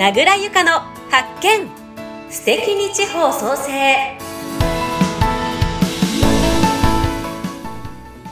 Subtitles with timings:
[0.00, 1.68] 名倉由香の発見。
[2.30, 4.16] 素敵に地方創生。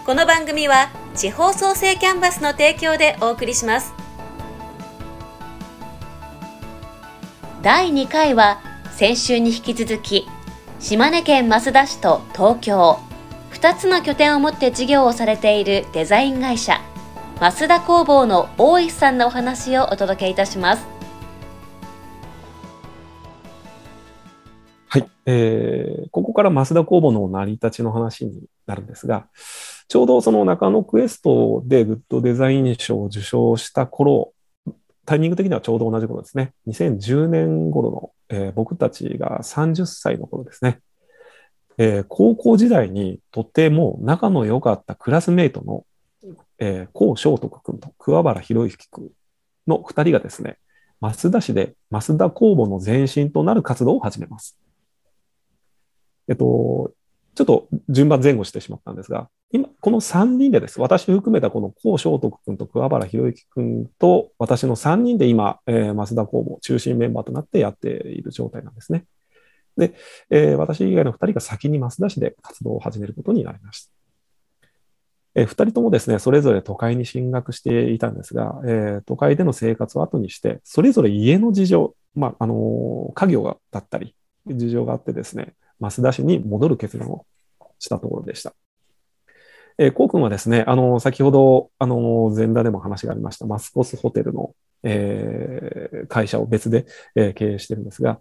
[0.06, 3.92] この番組は地方創生キャンバスの提供でお送りします。
[7.60, 10.26] 第2回は先週に引き続き
[10.80, 12.98] 島根県益田市と東京。
[13.52, 16.80] 2つの拠点を持って事業をされているデザイン会社
[17.38, 20.97] 増田工房の大石さんのお話をお届けいたします。
[25.30, 29.26] えー、ここから増田工房の成り立ちの話になるんですが
[29.88, 34.32] ちょうどその中野クエストでグッドデザイン賞を受賞した頃
[35.04, 40.80] タイミング的にはちょうど同じ頃ですね2010年頃の、えー、僕たちが30歳の頃ですね
[41.80, 45.84] えー、高校時代にとても仲の良かったクラスメイトの
[46.58, 49.10] えー、高翔徳君と桑原博之君
[49.66, 50.58] の2人がですね、
[51.00, 54.58] 増田市で増田工房の前身となる活動を始めます。
[56.28, 56.92] えっと、
[57.34, 69.04] ちょっと順番前後してしまったんですが、今、この3人でです、私含めたこの高翔徳君と桑原博之君と私の3人で今、えー、増田工房中心メンバーとなってやっている状態なんですね。
[69.76, 69.94] で、
[70.30, 73.92] えー、私以外の2人が先に増田市で活動を始めることになりました。
[75.36, 87.26] えー、2人ともですね、それぞれ都会に進学していたんですが、えー、都会での生活を後にして、それぞれ家の事情、まあ、あの、家業だったり、事情があってですね、増田市に戻る決断を
[87.78, 88.54] したところでした。
[89.78, 98.18] えー、こう君はですね、あの、先ほど、あの、前座でも話がありました、マスコスホテルの、えー、会社を別で、えー、経営してるんですが、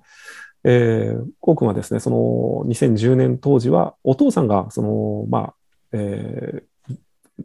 [0.64, 5.56] えー、こう君はですね、その2010年当時は、お父さんが、その、まあ、
[5.94, 6.96] えー、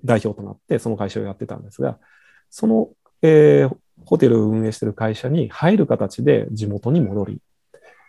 [0.05, 1.99] 代表となってその会社をやってたんですが、
[2.51, 2.91] その、
[3.23, 7.39] えー、ホテルを運営している会社に入る形で地元に戻り、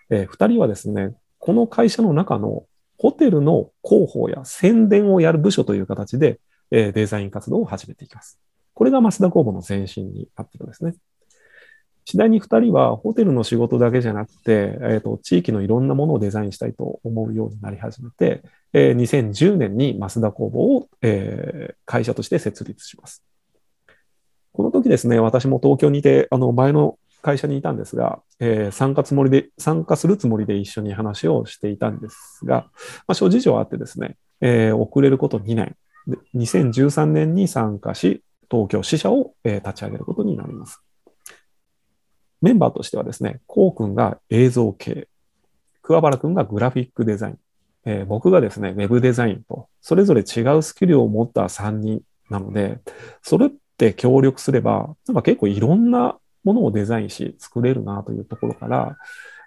[0.09, 2.63] えー、2人はですね、この会社の中の
[2.97, 6.39] ホテルの広報や宣伝をやる部署という形で、
[6.71, 8.39] えー、デザイン活動を始めていきます。
[8.73, 10.93] これが増田工房の前身になっているんですね。
[12.05, 23.21] 次第に2人はホテルの仕事だけじゃなくて、えーと、地域のいろんなものをデザインしたいと思うようになり始めて、えー、2010年に増田工房を、えー、会社として設立します。
[24.53, 32.67] この時ですね、私も東京にいて、あの前の会社にいたんですが、えー、参加つもりで、参加するつもりで一緒に話をしていたんですが、
[33.07, 35.75] まあ、諸事情あってですね、えー、遅れること2年。
[36.05, 40.83] で、2013年に参加し、東京支社を、えー、立ち上げることになります。
[42.41, 45.07] メンバーとしてはですね、こうくんが映像系、
[45.81, 47.39] 桑原くんがグラフィックデザイン、
[47.85, 52.79] えー、僕がですね、ウェブデザインと、それぞれ違うスキルを持った3人なので、
[53.21, 58.97] それって協力すれば、なんか結構いろんなものをデザインし、作れるなというところから、ま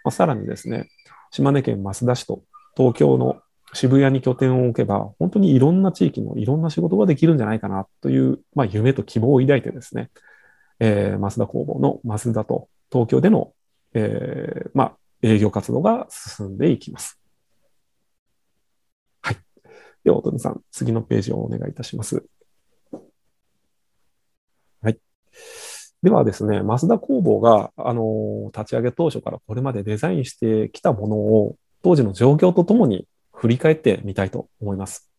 [0.08, 0.88] あ、さらにですね、
[1.30, 2.42] 島根県益田市と
[2.76, 3.40] 東京の
[3.72, 10.10] 渋谷に拠点を置けば、本当にいろんな地域のいろんな仕事ができるんじゃないかなという、まあ、夢と希望を抱いてですね、
[10.80, 13.52] えー、増田工房の増田と東京での、
[13.94, 17.18] えー、まあ、営業活動が進んでいきます。
[19.22, 19.36] はい。
[20.04, 22.24] では、おとみさん、次のページをお願いいたします。
[24.82, 24.98] はい。
[26.06, 35.10] ではですね、増田工房が、あの立ち上げ当初からこれまでデザインしてきたものを、当時の状況とともに振り返ってみたいと思います。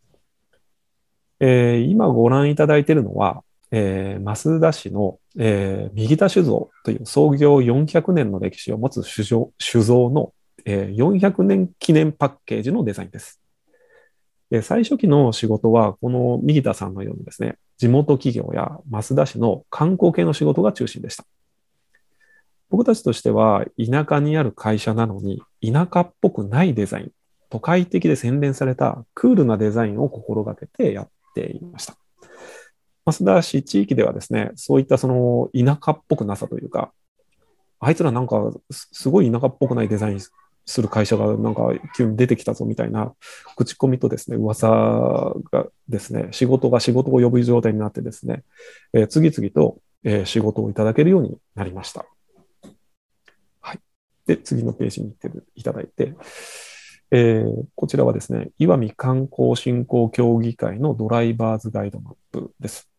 [1.42, 10.32] えー、今ご覧いただいているのは、えー、増田市の、えー、右田酒造という創業400年の歴史を持つ酒造酒造の、
[10.64, 13.42] えー、400年記念パッケージのデザインです。
[14.62, 21.26] 最初期の仕事は、この右田さんのようにですね、地元企業や増田市の観光系の仕事が中心でした。
[22.70, 27.12] 僕たちとしては、田舎にある会社なのに、田舎っぽくないデザイン、
[27.50, 31.96] 都会的で洗練されたクールなデザインを心がけてやっていました。
[33.06, 36.92] 増田市地域ではですね、そういったその田舎っぽくなさというか、
[37.80, 40.20] あいつらなんかすごい田舎っぽくないデザイン
[40.68, 43.14] する会社がなんか急に出てきたぞみたいな
[43.56, 44.68] 口コミとですね、噂
[45.52, 48.44] がですね、仕事が仕事を呼ぶ状態になってですね、
[48.94, 52.06] えー、次々と、えー、仕事をいただけるようになりました。
[53.62, 53.80] はい。
[54.28, 56.14] で、次のページに行っていただいて、
[57.12, 62.90] えー、こちらはですね、岩見観光振興協議会のドライバーズガイドマップです。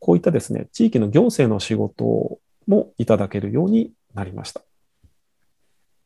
[0.00, 4.62] こういったですね、地域の行政の仕事もいただけるようになりました。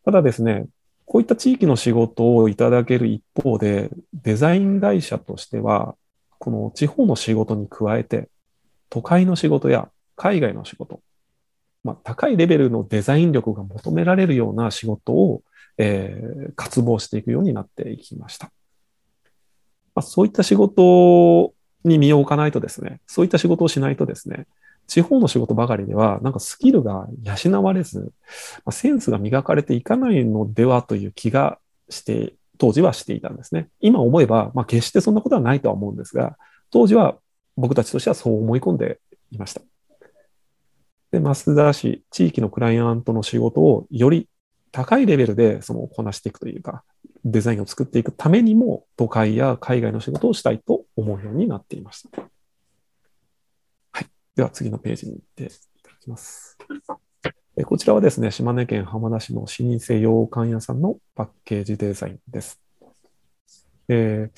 [0.04, 0.66] ただですね、
[1.06, 5.94] こういった地域の仕事をいただける一方で、デザイン会社としては、
[6.38, 8.28] この地方の仕事に加えて、
[8.90, 11.00] 都会の仕事や海外の仕事、
[11.84, 15.42] まあ、高いレベルのデザイン力が求められるような仕事を、
[15.78, 18.50] えー、渇望していくようになっていきました。
[19.94, 21.54] まあ、そういった仕事
[21.84, 24.46] に身を置かないとですね、そういった仕事をしないとですね、
[24.86, 28.06] 地方の仕事ばかりでは、なんかスキルが養われず、ま
[28.66, 33.68] あ、センスが磨かれていかないのではという気がして、当時はしていたんですね。
[33.80, 36.36] 今思えば、まあ、決してそんなことはないとは思うんですが、
[36.70, 37.18] 当時は
[37.56, 39.00] 僕たちとしてはそう思い込んで
[39.30, 39.62] いました。
[41.10, 44.28] で、増田市、地域のクライアントの仕事をより
[44.72, 46.84] 高いレベルでそのこなしていくというか、
[47.24, 52.22] デザインを作っていくためにも、都会や海外の仕事をしたいと思うようになっていました。
[54.36, 55.48] では次のページに行ってい
[55.82, 56.58] ただきます。
[57.64, 62.60] こちらはですね、島根県浜田市の老舗洋館屋さんのパッケージデザインです。
[63.88, 64.30] え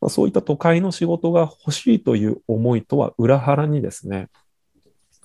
[0.00, 4.28] ー、そういった都会の仕事が欲しいという思いとは裏腹にですね、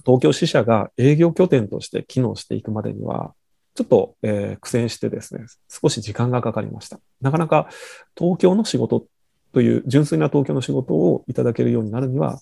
[0.03, 3.35] 東京支社が営業拠点として機能していくまでには、
[3.75, 6.99] ちょっと、えー、苦戦してですね、少し時間がかかりました。
[7.21, 7.69] なかなか
[8.17, 9.05] 東京の仕事
[9.53, 12.39] という、純粋な東京の仕事をいただけるようになるには、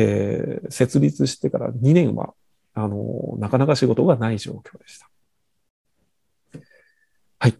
[0.00, 2.32] えー、設立してから2年は、
[2.72, 5.10] あの、なかなか仕事がない状況でした。
[7.40, 7.54] はい。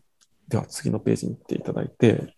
[0.46, 2.36] では次のページに行っていただいて、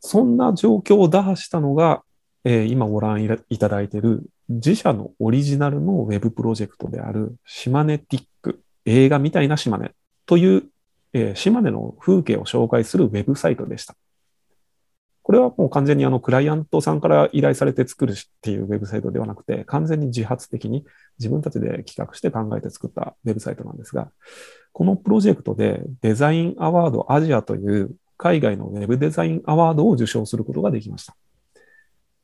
[0.00, 2.02] そんな状況を打破したのが、
[2.44, 9.92] えー、今ご覧いただいている自社のオリジナルのウェブプロジェクトである島根ティック映画みたいな島根
[10.26, 10.64] という、
[11.14, 13.94] えー、島根の風景を紹介するウェブサイトでした。
[15.32, 20.84] これはもう完全にあのクライアントさんから依頼されて作るっていうウェブサイトではなくて、完全に自発的に
[21.18, 24.10] 自分たちで企画して考えて作ったウェブサイトなんですが、
[24.72, 31.16] このプロジェクトでデザインアワードアジアという海外のウェブデザインアワードを受賞することができました。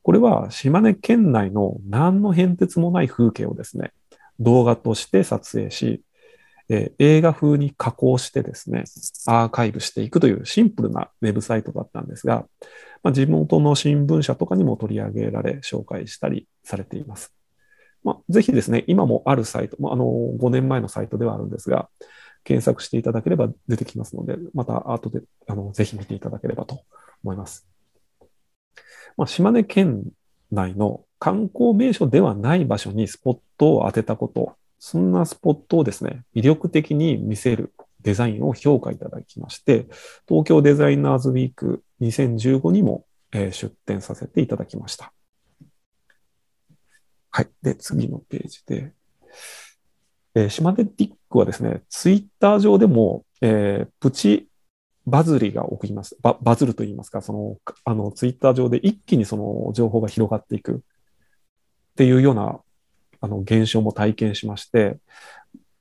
[0.02, 3.92] これは島根県内の何の変哲もない風景をですね、
[4.38, 6.02] 動画として撮影し、
[6.68, 8.84] え、映画風に加工してですね、
[9.26, 12.46] アーカイブしていくというシンプルなウェブサイトだったんですが、
[13.02, 17.34] まあ、地元の新聞社とかにも取り上げられ、紹介したりされています。
[18.04, 21.88] まあ、ぜひですね、今もあるサイト、まあ、あの、5年前のサイトではあるんですが、
[22.44, 26.82] 検索していただければ出てきますので、また後で、あの、ぜひ見ていただければと
[27.22, 27.66] 思います。
[29.16, 30.04] まあ、島根県
[30.50, 39.86] 内の観光名所ではない場所にスポットを当てたこと、そんなスポットをですね、魅力的に見せるデザインを評価いただきまして、
[40.28, 45.12] 東京デザイナーズウィーク2015にも、えー、出展させていただきました。
[47.30, 47.48] はい。
[47.62, 48.92] で、次のページで、
[50.34, 54.48] えー、島根ティックはですね、ツイッター上でも、えー、プチ
[55.08, 56.16] バズりが起きます。
[56.22, 60.78] ババズると言いますか、その、あの、ツイッター上で一気にその情報が広がっていくっ
[61.96, 62.60] ていうような
[63.20, 64.98] あの、現象も体験しまして、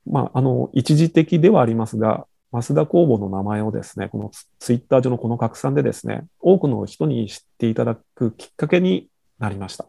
[0.06, 9.08] まあ、あの、一時的ではありますが、増田工房の名前をですね、このツイッター上のこの拡散でですね、多くの人に知っていただくきっかけに
[9.38, 9.86] なりました。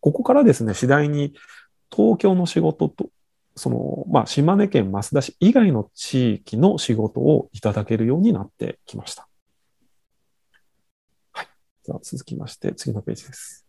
[0.00, 1.34] ここからですね、次第に
[1.94, 3.10] 東京の仕事と、
[3.56, 9.28] その、まあ、島根県増田市以外の地域の仕事をいただけるようになってきました。
[11.32, 11.48] はい。
[11.84, 13.67] では続きまして、次のページです。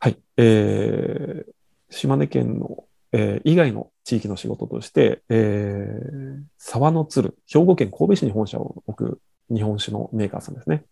[0.00, 0.18] はい。
[0.36, 1.52] えー、
[1.90, 9.20] 島根県の、えー、以外の地域の仕事として、えー、沢の鶴、兵庫県神戸市に本社を置く
[9.52, 10.84] 日本酒のメーカーさんですね。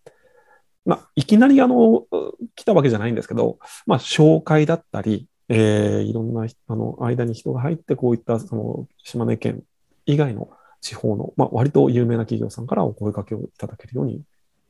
[0.85, 2.07] まあ、いきなりあの、
[2.55, 9.63] 来たわけじゃないんですけど、まあ、紹介だったり、えー、いろんな、あの、間に人が入って、こういった、その、島根県
[10.07, 14.23] 以外の地方の、まあ、割と有名な企業さんからお声掛けをいただけるように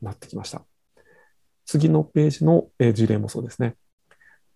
[0.02, 0.62] なってきました。
[1.64, 3.76] 次のページの、えー、事例もそうですね。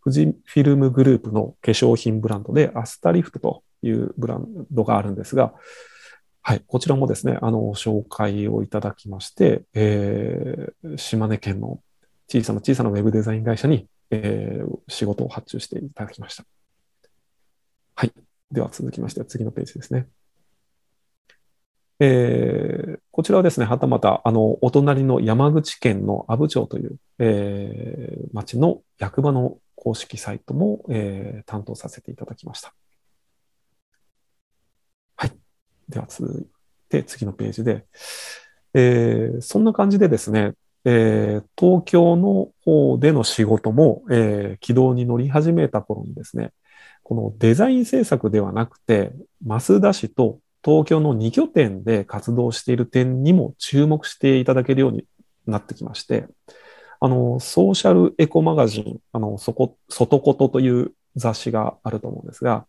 [0.04, 5.54] 富士フィルムグループの化粧品ブランドでアスタリフトというブランドがあるんですが、
[6.42, 11.80] はい、こちらもですね、あの、紹介をいただきまして、えー、島根県の
[12.28, 16.44] 小さな小さなウェブデザイン会社に、えー、仕事を発注していただきました。
[17.94, 18.12] はい。
[18.50, 20.06] では続きまして、次のページですね。
[22.02, 32.74] えー、こちらはですね、はたまた、あの、お隣の山口県の阿武町という、えー、町の役場の公式サイトも、えー、担当させていただきました。
[35.16, 35.32] はい。
[35.88, 36.46] では続い
[36.90, 37.86] て次のページで、
[38.74, 40.52] えー、そんな感じでですね、
[40.84, 46.52] えー、東京の方での仕事も、えー、軌道に乗り始めた頃にですね、
[47.02, 55.06] このデザイン制作ではなくて、増田市と東京の2拠点で活動している点にも注目していただけるように
[55.46, 56.26] なってきまして、
[57.00, 62.66] あの、ソーシャルエコマガジン、あの、そこ、外ことという雑誌があると思うんですが、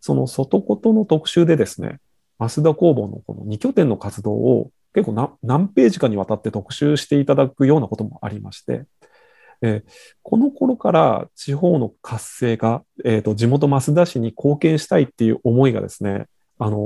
[0.00, 2.00] その外ことの特集でですね、
[2.38, 8.84] 増田工房のこの2拠点の活動を結構何ページかにわたって特集していただくようなこともありまして、
[9.60, 9.90] えー、
[10.22, 16.26] この頃から地方の活性化、えーと、地元増田市に貢献したいっていう思いがですね、
[16.58, 16.80] あのー、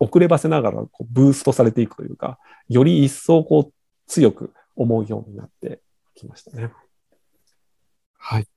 [0.00, 3.72] 遅ればせながらこうブーストされていくというか、より一層こう
[4.06, 5.80] 強く思うようになって
[6.14, 6.70] きましたね。
[8.16, 8.48] はい。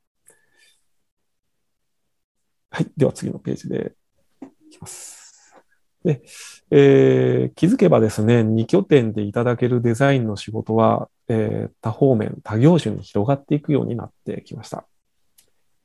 [2.70, 2.88] はい。
[2.96, 3.94] では次のページで
[4.42, 5.56] いきます。
[6.04, 6.22] で、
[6.70, 14.86] えー、気づけばですね、2拠点でいただけるデザインの仕事は、えー、多方面、多業種に広がっていくようになってきました。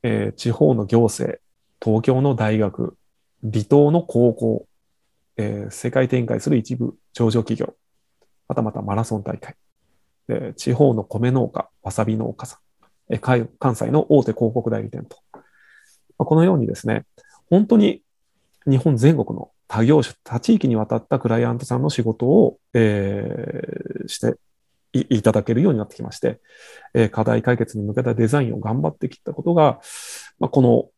[0.02, 1.40] えー、地方の行政、
[1.82, 2.96] 東京の大学、
[3.42, 4.66] 離島の高校、
[5.36, 7.74] えー、世界展開する一部上場企業、
[8.48, 9.56] またまたマラソン大会、
[10.28, 12.58] え、地方の米農家、わさび農家さ
[13.10, 15.40] ん、え、関西の大手広告代理店と、ま
[16.20, 17.04] あ、このようにですね、
[17.50, 18.02] 本当に
[18.66, 24.36] 日本全国の他業種、他地域にわたったクライアントさんの仕事を、えー、して
[24.92, 26.40] いただけるようになってきまして、
[26.94, 29.80] えー、課題解決に向けたデザインを頑張ってきたことが、
[30.38, 30.88] まあ、この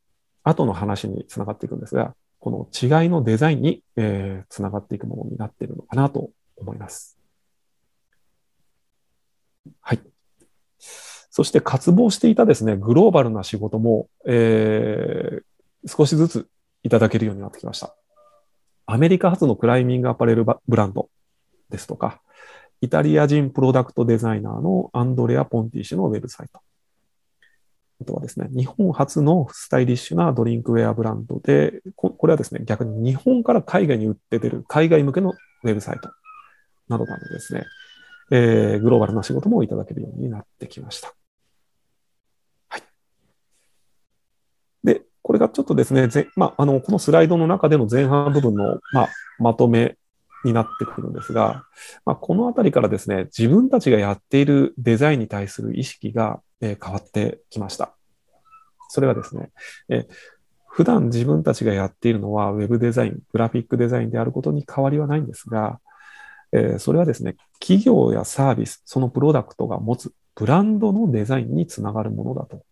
[0.44, 7.18] 後の話につながっていくんですが、この違いのデザインに、えー、つながっていくものになっているのかなと思います。
[9.80, 10.00] はい。
[11.38, 16.49] そして渇望していたですね、グローバルな仕事も、えー、少しずつ
[16.83, 17.95] いただけるようになってきました。
[18.87, 21.09] アメリカ発のクライミングアパレルブランド
[21.71, 22.21] ですとか、
[22.80, 26.59] イタリア人プロダクトデザイナーのアンドレア・ポンティッシュのウェブサイト。
[28.02, 36.11] あとはですね、日本初のスタイリッシュなドリンクウェアブランドで、これはですね、逆に日本から海外に売って出る海外向けのウェブサイト
[36.88, 37.64] などなどですね、
[38.33, 41.14] えー、グローバルな仕事もいただけるようになってきました。
[45.28, 49.08] これがちょっとですね、ぜまあ、あの、このスライドの中での前半部分の、まあ、
[49.38, 49.99] まとめ
[50.42, 51.64] になってくるんですが、
[52.06, 57.94] まあ、このあたりからですね、自分たちがやっているデザインに対する意識が、えー、変わってきました。
[58.88, 59.50] それはですね、
[59.90, 60.06] えー、
[60.66, 65.78] 普段自分たちがやっているのは Web デザイン、グラフィックデザインであることに変わりはないんですが、
[66.52, 72.62] えー、それはですね、企業やサービス、そのプロダクトが持つブランドのデザインにつながるものだと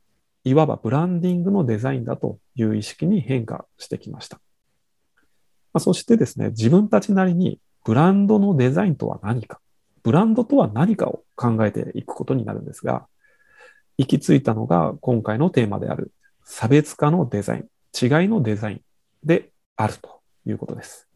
[0.46, 4.36] いわばブランディングのデザインだという意識に変化してきました。
[5.72, 9.60] まあ、そしてですね、自分たちなりにブランドのデザインとは何か、
[10.04, 13.08] ブランドとは何かを考えていくことになるんですが、
[13.98, 16.12] 行き着いたのが今回のテーマである
[16.44, 17.62] 差別化のデザイン、
[18.00, 18.80] 違いのデザイン
[19.24, 21.08] であるということです。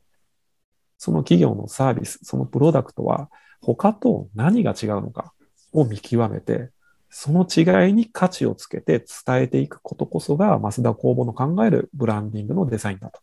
[0.98, 3.30] その企業のサービス、そのプロダクトは
[3.62, 5.32] 他と何が違うのか
[5.72, 6.70] を見極めて、
[7.10, 13.20] その違いに価値をつけて伝えていくことこそが、増田工房の考えるブランディングのデザインだと。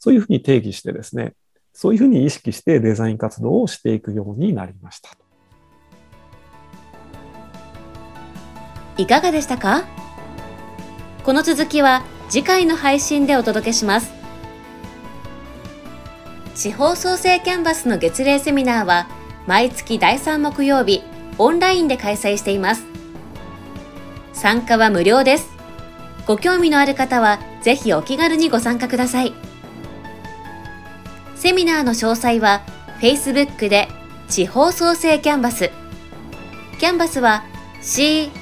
[0.00, 1.34] そういうふうに定義してですね、
[1.74, 5.10] そういうふうに意識してデザイン活動をしていくようになりました。
[8.96, 9.84] いかがでしたか？
[11.24, 14.10] この続きは次回の配信でお届けします。
[16.54, 19.08] 地方創生キャンバスの月例セミナーは
[19.46, 21.02] 毎月第3木曜日
[21.38, 22.84] オンラインで開催しています。
[24.32, 25.48] 参加は無料です。
[26.26, 29.32] ご興味のある方はぜひお気軽にご参加ください。
[31.34, 32.62] セミナーの詳細は
[33.00, 33.88] Facebook で
[34.28, 35.70] 地方創生キャンバス。
[36.78, 37.44] キャンバスは
[37.80, 38.36] C-A-N-V-A-S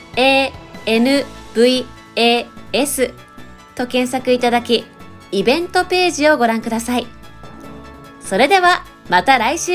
[3.75, 4.85] と検索いただき、
[5.31, 7.07] イベントページをご覧ください。
[8.21, 9.73] それではまた来週